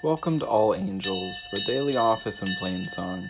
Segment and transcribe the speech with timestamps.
[0.00, 3.28] Welcome to All Angels, the daily office and plain song.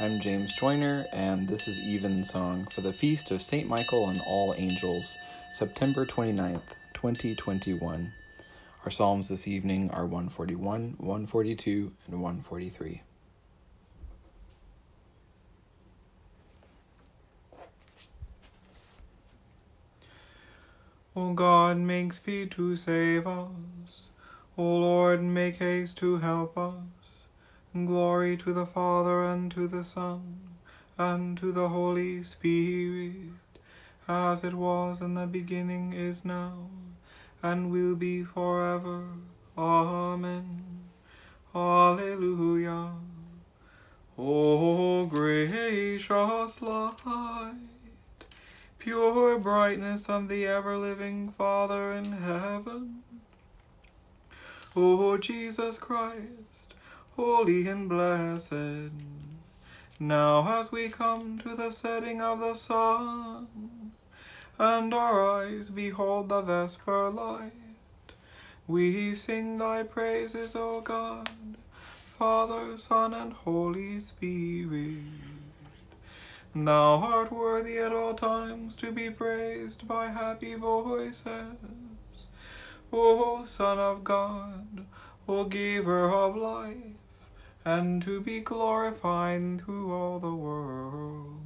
[0.00, 3.68] I'm James Joyner, and this is Evensong for the Feast of St.
[3.68, 5.18] Michael and All Angels,
[5.50, 6.60] September 29th,
[6.92, 8.12] 2021.
[8.84, 13.02] Our Psalms this evening are 141, 142, and 143.
[21.16, 24.10] O God, make speed to save us.
[24.56, 27.24] O Lord, make haste to help us.
[27.74, 30.38] Glory to the Father, and to the Son,
[30.98, 33.32] and to the Holy Spirit,
[34.08, 36.68] as it was in the beginning, is now,
[37.42, 39.04] and will be forever.
[39.56, 40.64] Amen.
[41.54, 42.92] Alleluia.
[44.16, 47.56] O gracious light
[48.84, 53.03] pure brightness of the ever living Father in heaven.
[54.76, 56.74] O Jesus Christ,
[57.14, 58.90] holy and blessed,
[60.00, 63.92] now as we come to the setting of the sun,
[64.58, 67.52] and our eyes behold the vesper light,
[68.66, 71.30] we sing thy praises, O God,
[72.18, 75.04] Father, Son, and Holy Spirit.
[76.52, 81.83] Thou art worthy at all times to be praised by happy voices.
[82.96, 84.86] O Son of God,
[85.26, 86.76] O Giver of life,
[87.64, 91.40] and to be glorified through all the world.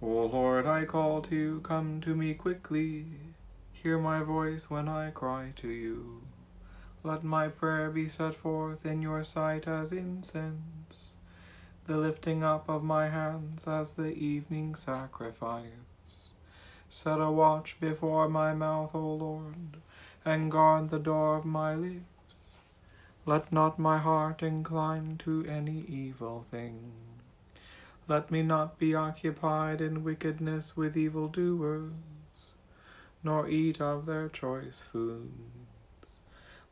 [0.00, 3.04] O Lord, I call to you, come to me quickly.
[3.70, 6.22] Hear my voice when I cry to you.
[7.04, 11.10] Let my prayer be set forth in your sight as incense,
[11.86, 15.95] the lifting up of my hands as the evening sacrifice.
[16.88, 19.78] Set a watch before my mouth, O Lord,
[20.24, 22.50] and guard the door of my lips.
[23.24, 26.92] Let not my heart incline to any evil thing.
[28.08, 31.92] Let me not be occupied in wickedness with evildoers,
[33.24, 35.32] nor eat of their choice food.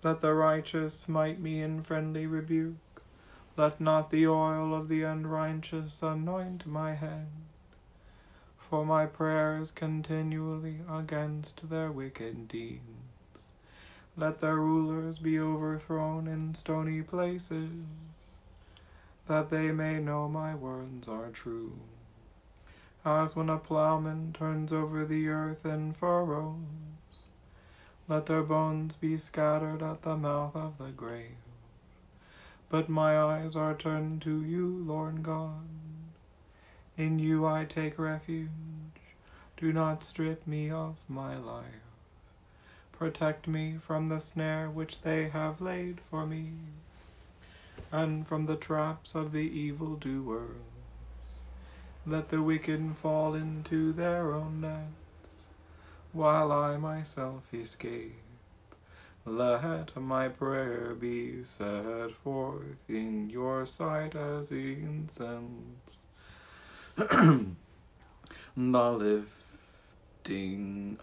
[0.05, 3.03] Let the righteous smite me in friendly rebuke.
[3.56, 7.27] Let not the oil of the unrighteous anoint my head.
[8.75, 13.51] For my prayers continually against their wicked deeds.
[14.17, 17.71] Let their rulers be overthrown in stony places,
[19.29, 21.79] that they may know my words are true.
[23.05, 26.56] As when a plowman turns over the earth in furrows,
[28.09, 31.37] let their bones be scattered at the mouth of the grave.
[32.71, 35.84] But my eyes are turned to you, Lord God.
[36.97, 38.50] In you I take refuge.
[39.56, 41.65] Do not strip me of my life.
[42.93, 46.53] Protect me from the snare which they have laid for me,
[47.91, 51.41] and from the traps of the evil doers.
[52.06, 55.49] Let the wicked fall into their own nets,
[56.12, 58.21] while I myself escape.
[59.26, 66.05] Let my prayer be set forth in your sight as incense.
[66.97, 67.56] the
[68.56, 69.27] lifting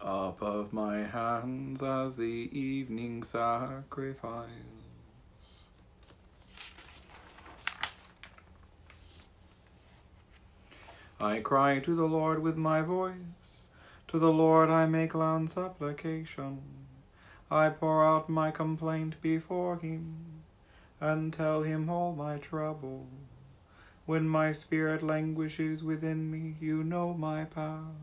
[0.02, 4.48] up of my hands as the evening sacrifice.
[11.20, 13.66] I cry to the Lord with my voice.
[14.08, 16.62] To the Lord I make loud supplication.
[17.52, 20.44] I pour out my complaint before him,
[21.02, 23.08] and tell him all my trouble.
[24.12, 27.96] When my spirit languishes within me, you know my path.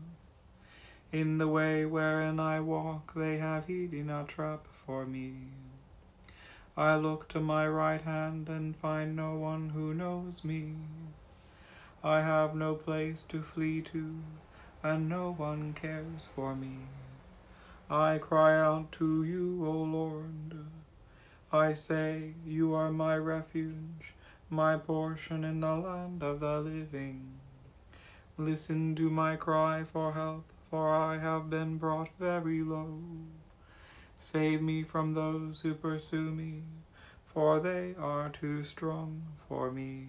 [1.11, 5.35] In the way wherein I walk, they have hidden a trap for me.
[6.75, 10.73] I look to my right hand and find no one who knows me.
[12.03, 14.15] I have no place to flee to
[14.81, 16.87] and no one cares for me.
[17.87, 20.65] I cry out to you, O Lord.
[21.53, 24.15] I say, You are my refuge,
[24.49, 27.33] my portion in the land of the living.
[28.37, 32.99] Listen to my cry for help, for I have been brought very low.
[34.17, 36.63] Save me from those who pursue me,
[37.25, 40.07] for they are too strong for me.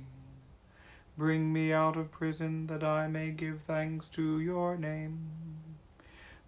[1.18, 5.28] Bring me out of prison that I may give thanks to your name.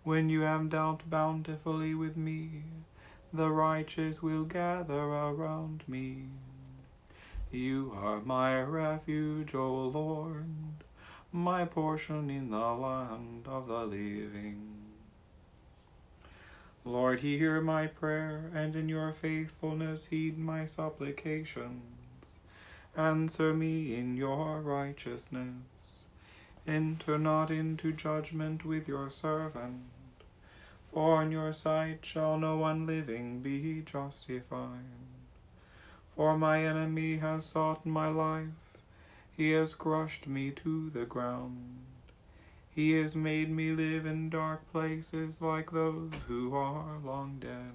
[0.03, 2.63] When you have dealt bountifully with me,
[3.33, 6.25] the righteous will gather around me.
[7.53, 10.47] You are my refuge, O Lord,
[11.31, 14.73] my portion in the land of the living.
[16.83, 22.39] Lord, hear my prayer, and in your faithfulness heed my supplications.
[22.97, 26.01] Answer me in your righteousness.
[26.67, 29.83] Enter not into judgment with your servant,
[30.91, 35.12] for in your sight shall no one living be justified.
[36.23, 38.79] For my enemy has sought my life,
[39.37, 41.79] he has crushed me to the ground.
[42.71, 47.73] He has made me live in dark places like those who are long dead.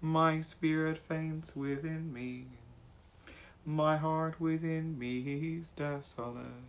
[0.00, 2.46] My spirit faints within me,
[3.66, 6.64] my heart within me is desolate.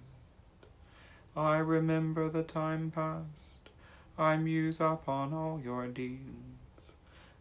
[1.37, 3.69] I remember the time past,
[4.17, 6.52] I muse upon all your deeds.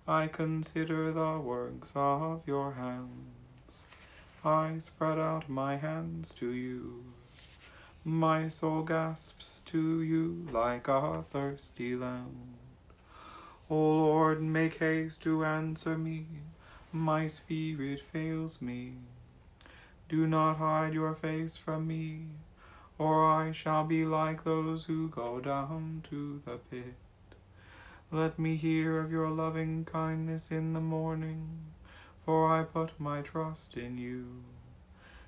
[0.09, 3.85] I consider the works of your hands.
[4.45, 7.05] I spread out my hands to you.
[8.05, 12.55] My soul gasps to you like a thirsty land.
[13.71, 16.27] O Lord, make haste to answer me.
[16.93, 18.95] My spirit fails me.
[20.09, 22.27] Do not hide your face from me,
[22.99, 26.95] or I shall be like those who go down to the pit.
[28.13, 31.73] Let me hear of your loving kindness in the morning,
[32.25, 34.45] for I put my trust in you.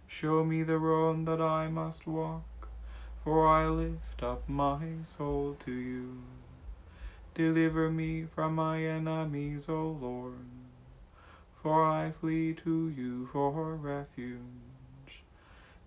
[0.06, 2.44] Show me the road that I must walk
[3.24, 6.22] for I lift up my soul to you.
[7.34, 10.46] Deliver me from my enemies, O Lord,
[11.62, 15.24] for I flee to you for refuge.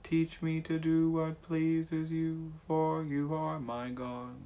[0.01, 4.37] Teach me to do what pleases you, for you are my God.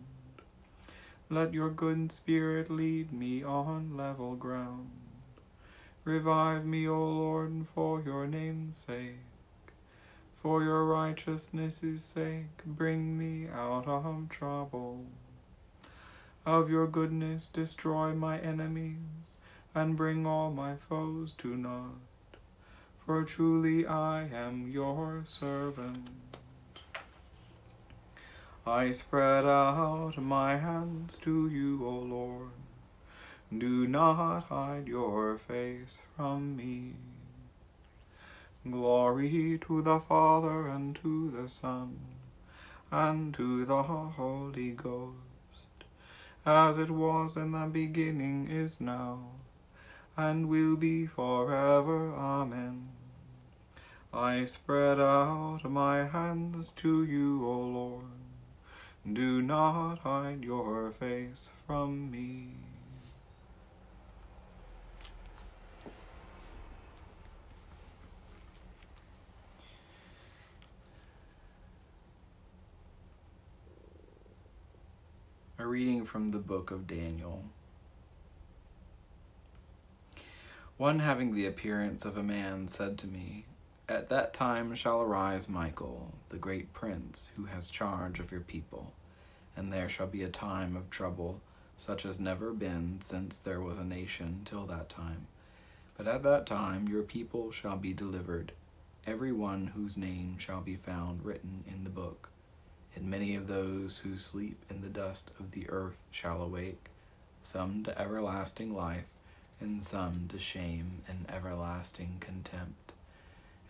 [1.31, 4.89] Let your good spirit lead me on level ground.
[6.03, 9.15] Revive me, O Lord, for your name's sake.
[10.41, 15.05] For your righteousness' sake, bring me out of trouble.
[16.45, 19.37] Of your goodness, destroy my enemies,
[19.73, 21.95] and bring all my foes to naught.
[23.05, 26.09] For truly I am your servant.
[28.65, 32.51] I spread out my hands to you, O Lord.
[33.51, 36.93] Do not hide your face from me.
[38.69, 41.97] Glory to the Father, and to the Son,
[42.91, 45.85] and to the Holy Ghost,
[46.45, 49.31] as it was in the beginning, is now,
[50.15, 52.13] and will be forever.
[52.13, 52.89] Amen.
[54.13, 58.20] I spread out my hands to you, O Lord.
[59.03, 62.49] Do not hide your face from me.
[75.57, 77.43] A reading from the book of Daniel.
[80.77, 83.45] One having the appearance of a man said to me,
[83.91, 88.93] At that time shall arise Michael, the great prince, who has charge of your people,
[89.55, 91.41] and there shall be a time of trouble,
[91.77, 95.27] such as never been since there was a nation till that time.
[95.97, 98.53] But at that time your people shall be delivered,
[99.05, 102.29] every one whose name shall be found written in the book
[102.95, 106.85] and many of those who sleep in the dust of the earth shall awake,
[107.43, 109.05] some to everlasting life,
[109.59, 112.80] and some to shame and everlasting contempt.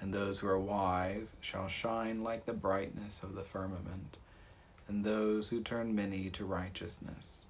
[0.02, 4.18] And those who are wise shall shine like the brightness of the firmament,
[4.88, 7.46] and those who turn many to righteousness,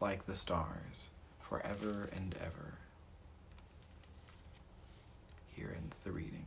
[0.00, 2.74] like the stars, forever and ever.
[5.54, 6.46] Here ends the reading.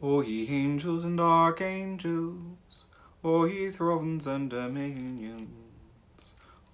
[0.00, 2.84] O ye angels and archangels,
[3.24, 5.61] O ye thrones and dominions,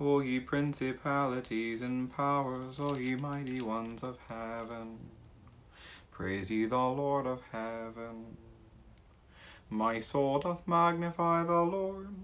[0.01, 4.97] O ye principalities and powers, O ye mighty ones of heaven,
[6.13, 8.37] praise ye the Lord of heaven.
[9.69, 12.15] My soul doth magnify the Lord,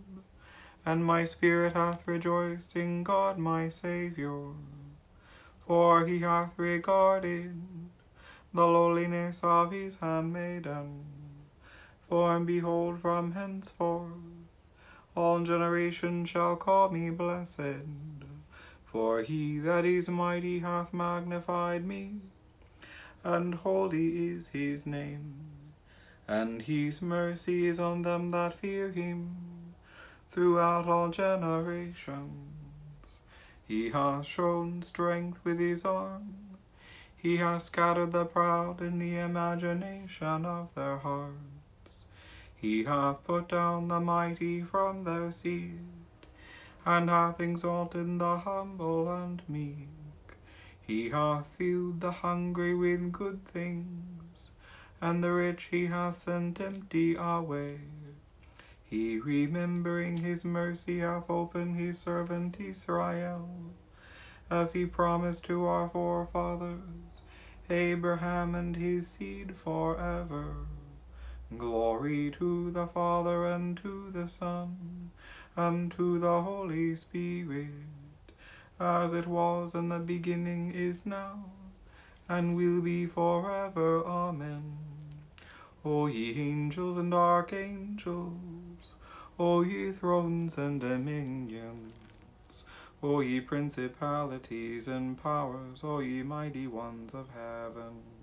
[0.86, 4.54] and my spirit hath rejoiced in God my Saviour,
[5.66, 7.60] for he hath regarded
[8.52, 11.04] the lowliness of his handmaiden.
[12.08, 14.43] For behold, from henceforth
[15.16, 17.86] all generations shall call me blessed.
[18.84, 22.20] For he that is mighty hath magnified me,
[23.22, 25.34] and holy is his name.
[26.26, 29.74] And his mercy is on them that fear him
[30.30, 32.30] throughout all generations.
[33.66, 36.44] He hath shown strength with his arm
[37.24, 41.53] he has scattered the proud in the imagination of their hearts.
[42.64, 45.82] He hath put down the mighty from their seat,
[46.86, 49.90] and hath exalted the humble and meek.
[50.80, 54.48] He hath filled the hungry with good things,
[54.98, 57.80] and the rich he hath sent empty away.
[58.82, 63.74] He, remembering his mercy, hath opened his servant Israel,
[64.48, 67.24] as he promised to our forefathers,
[67.68, 70.64] Abraham and his seed forever.
[71.58, 75.10] Glory to the Father, and to the Son,
[75.56, 77.68] and to the Holy Spirit,
[78.80, 81.44] as it was in the beginning, is now,
[82.28, 84.04] and will be forever.
[84.04, 84.78] Amen.
[85.84, 88.94] O ye angels and archangels,
[89.38, 92.64] O ye thrones and dominions,
[93.02, 98.13] O ye principalities and powers, O ye mighty ones of heaven,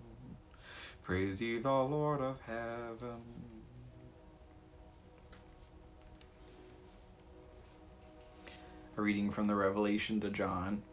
[1.03, 3.22] praise ye the Lord of heaven.
[8.98, 10.84] A reading from the Revelation to John.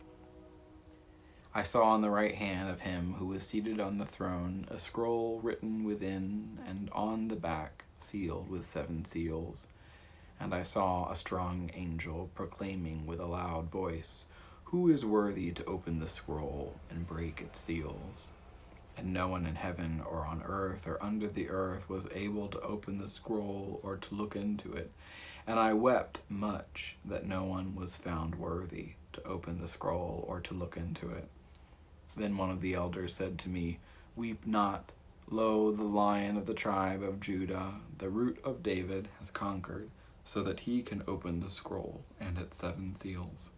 [1.54, 4.78] I saw on the right hand of him who was seated on the throne a
[4.78, 9.66] scroll written within and on the back, sealed with seven seals.
[10.40, 14.24] And I saw a strong angel proclaiming with a loud voice,
[14.64, 18.30] Who is worthy to open the scroll and break its seals?
[18.98, 22.60] And no one in heaven or on earth or under the earth was able to
[22.60, 24.90] open the scroll or to look into it.
[25.46, 30.40] And I wept much that no one was found worthy to open the scroll or
[30.40, 31.28] to look into it.
[32.16, 33.78] Then one of the elders said to me,
[34.16, 34.90] Weep not.
[35.30, 39.90] Lo, the lion of the tribe of Judah, the root of David, has conquered,
[40.24, 43.50] so that he can open the scroll and its seven seals.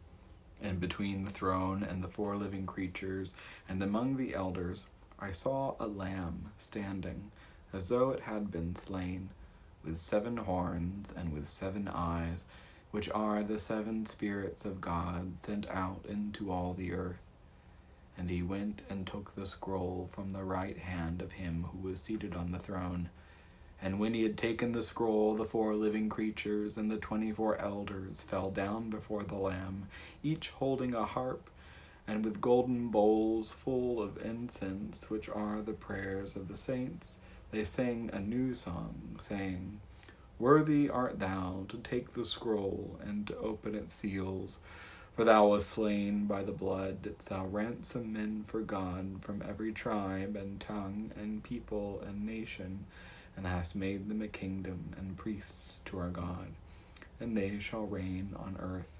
[0.61, 3.35] And between the throne and the four living creatures,
[3.69, 4.87] and among the elders,
[5.21, 7.31] I saw a lamb standing,
[7.73, 9.31] as though it had been slain,
[9.85, 12.47] with seven horns and with seven eyes,
[12.91, 17.21] which are the seven spirits of God sent out into all the earth.
[18.17, 22.01] And he went and took the scroll from the right hand of him who was
[22.01, 23.11] seated on the throne.
[23.83, 27.57] And when he had taken the scroll, the four living creatures and the twenty four
[27.59, 29.87] elders fell down before the Lamb,
[30.23, 31.49] each holding a harp,
[32.11, 37.19] and with golden bowls full of incense, which are the prayers of the saints,
[37.53, 39.79] they sang a new song, saying,
[40.37, 44.59] Worthy art thou to take the scroll and to open its seals.
[45.15, 49.73] For thou wast slain by the blood, didst thou ransom men for God from every
[49.73, 52.87] tribe and tongue and people and nation,
[53.37, 56.49] and hast made them a kingdom and priests to our God,
[57.21, 59.00] and they shall reign on earth.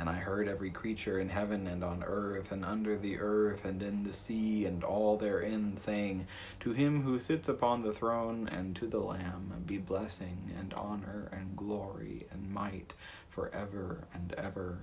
[0.00, 3.82] And I heard every creature in heaven and on earth and under the earth and
[3.82, 6.26] in the sea and all therein saying,
[6.60, 11.28] To him who sits upon the throne and to the Lamb be blessing and honor
[11.30, 12.94] and glory and might
[13.28, 14.78] for ever and ever.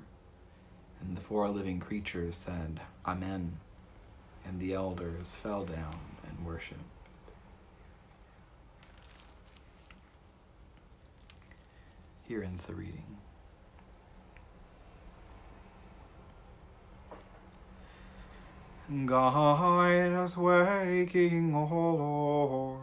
[1.01, 3.57] And the four living creatures said, Amen.
[4.45, 5.97] And the elders fell down
[6.29, 6.79] and worshipped.
[12.27, 13.06] Here ends the reading.
[18.89, 22.79] Guide us waking, O Lord,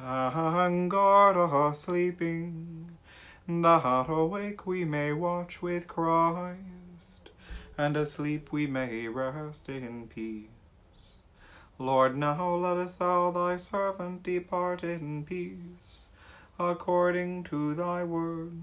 [0.00, 2.98] and guard us sleeping,
[3.46, 7.30] that awake we may watch with Christ,
[7.78, 10.48] and asleep we may rest in peace.
[11.78, 16.06] Lord, now lettest thou thy servant depart in peace,
[16.58, 18.60] according to thy word.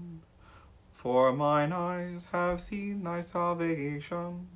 [0.92, 4.48] For mine eyes have seen thy salvation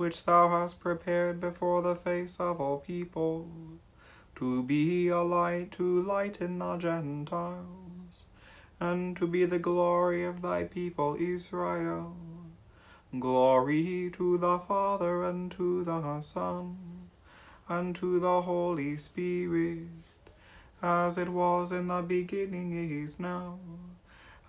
[0.00, 3.46] which thou hast prepared before the face of all people,
[4.34, 8.24] to be a light to lighten the Gentiles,
[8.80, 12.16] and to be the glory of thy people Israel.
[13.18, 16.78] Glory to the Father, and to the Son,
[17.68, 20.06] and to the Holy Spirit,
[20.80, 23.58] as it was in the beginning, is now,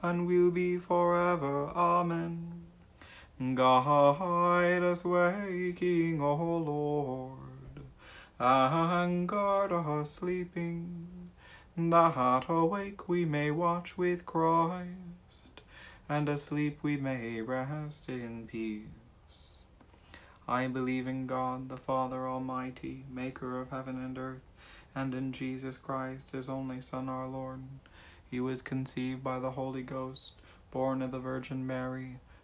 [0.01, 1.67] and will be forever.
[1.75, 2.60] Amen.
[3.41, 7.81] Guide us waking, O Lord,
[8.39, 11.31] and guard us sleeping,
[11.75, 15.61] that awake we may watch with Christ,
[16.07, 19.63] and asleep we may rest in peace.
[20.47, 24.51] I believe in God, the Father Almighty, maker of heaven and earth,
[24.93, 27.63] and in Jesus Christ, his only Son, our Lord.
[28.29, 30.33] He was conceived by the Holy Ghost,
[30.69, 32.19] born of the Virgin Mary,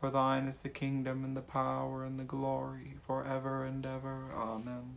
[0.00, 4.32] For thine is the kingdom, and the power, and the glory, for ever and ever.
[4.34, 4.94] Amen.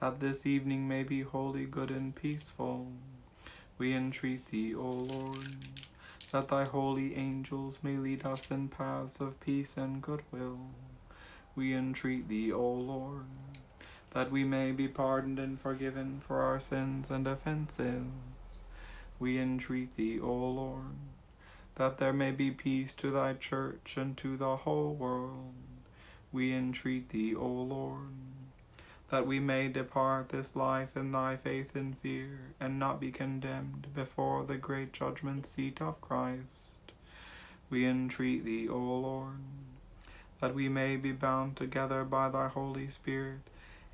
[0.00, 2.88] That this evening may be holy, good, and peaceful,
[3.78, 5.56] we entreat thee, O Lord
[6.30, 10.58] that thy holy angels may lead us in paths of peace and goodwill.
[11.56, 13.24] We entreat thee, O Lord,
[14.12, 18.04] that we may be pardoned and forgiven for our sins and offences.
[19.18, 20.94] We entreat thee, O Lord,
[21.76, 25.54] that there may be peace to thy church and to the whole world.
[26.32, 28.12] We entreat thee, O Lord,
[29.10, 33.88] that we may depart this life in thy faith and fear, and not be condemned
[33.94, 36.76] before the great judgment seat of Christ.
[37.68, 39.40] We entreat thee, O Lord,
[40.40, 43.40] that we may be bound together by thy Holy Spirit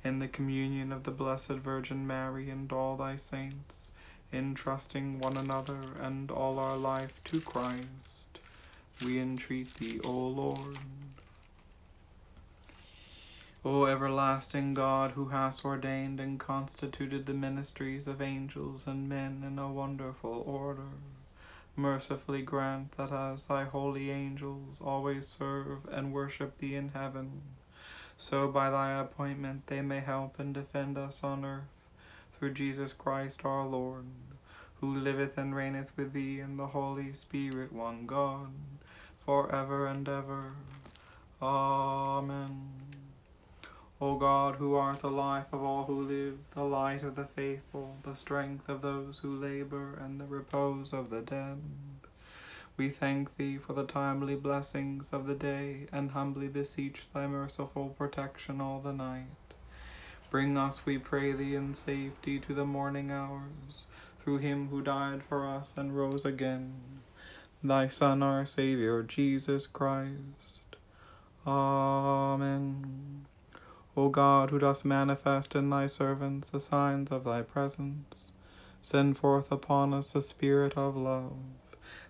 [0.03, 3.91] in the communion of the Blessed Virgin Mary and all thy saints,
[4.33, 8.39] entrusting one another and all our life to Christ.
[9.03, 10.79] We entreat thee, O Lord.
[13.65, 19.59] O everlasting God, who hast ordained and constituted the ministries of angels and men in
[19.59, 20.87] a wonderful order,
[21.75, 27.41] mercifully grant that as thy holy angels always serve and worship thee in heaven,
[28.17, 31.63] so by thy appointment they may help and defend us on earth,
[32.37, 34.05] through Jesus Christ our Lord,
[34.79, 38.51] who liveth and reigneth with thee in the Holy Spirit, one God,
[39.25, 40.53] for ever and ever.
[41.41, 42.69] Amen.
[43.99, 47.95] O God, who art the life of all who live, the light of the faithful,
[48.03, 51.61] the strength of those who labor, and the repose of the dead,
[52.77, 57.89] we thank thee for the timely blessings of the day, and humbly beseech thy merciful
[57.97, 59.46] protection all the night.
[60.29, 63.85] Bring us, we pray thee, in safety to the morning hours,
[64.19, 66.73] through him who died for us and rose again,
[67.63, 70.75] thy Son, our Saviour, Jesus Christ.
[71.45, 73.25] Amen.
[73.95, 78.31] O God, who dost manifest in thy servants the signs of thy presence,
[78.81, 81.37] send forth upon us the Spirit of love,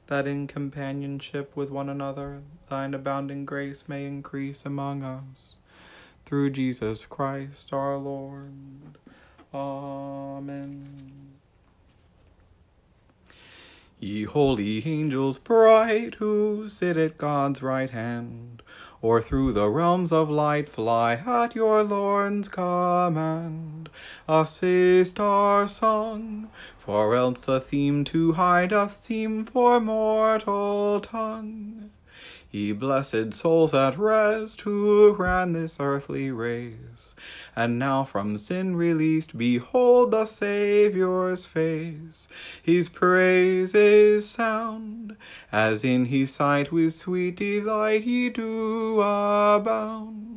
[0.08, 5.57] that in companionship with one another thine abounding grace may increase among us.
[6.28, 8.98] Through Jesus Christ our Lord.
[9.54, 11.38] Amen.
[14.02, 18.62] Ye holy angels bright, who sit at God's right hand,
[19.02, 23.90] or through the realms of light fly at your Lord's command.
[24.28, 26.50] Assist our song,
[26.88, 31.89] for else the theme too high doth seem for mortal tongue.
[32.50, 37.13] Ye blessed souls at rest, who ran this earthly race,
[37.58, 42.30] and now from sin released, behold the Saviour's face.
[42.63, 45.17] His praises sound,
[45.52, 50.37] as in his sight with sweet delight ye do abound.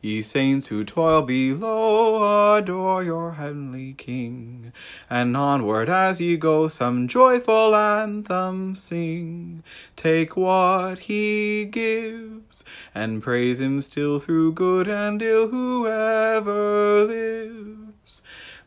[0.00, 4.72] Ye saints who toil below, adore your heavenly King,
[5.10, 9.64] and onward as ye go, some joyful anthem sing.
[9.96, 12.62] Take what he gives,
[12.94, 17.87] and praise him still through good and ill, whoever lives.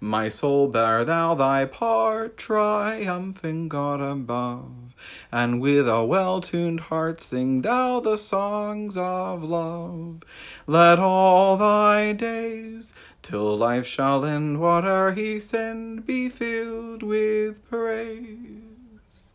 [0.03, 4.91] My soul, bear thou thy part, triumphing God above
[5.31, 10.23] and with a well tuned heart sing thou the songs of love.
[10.67, 19.29] Let all thy days, till life shall end, whate'er he send, be filled with praise.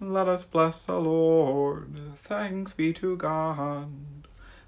[0.00, 1.96] Let us bless the Lord.
[2.22, 4.17] Thanks be to God.